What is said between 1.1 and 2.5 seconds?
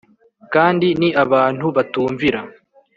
abantu batumvira